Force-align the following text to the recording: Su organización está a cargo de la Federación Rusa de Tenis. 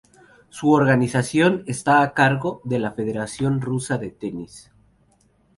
Su 0.49 0.71
organización 0.71 1.63
está 1.67 2.01
a 2.01 2.15
cargo 2.15 2.61
de 2.63 2.79
la 2.79 2.93
Federación 2.93 3.61
Rusa 3.61 3.99
de 3.99 4.09
Tenis. 4.09 4.71